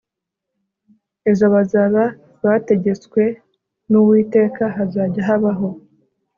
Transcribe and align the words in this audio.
izo 1.31 1.45
bazaba 1.55 2.03
bategetswe 2.43 3.21
n 3.89 3.91
uwiteka 4.01 4.63
hazajya 4.75 5.21
habaho 5.29 5.69